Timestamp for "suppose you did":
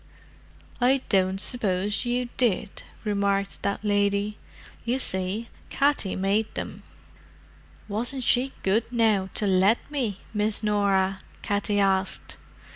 1.39-2.81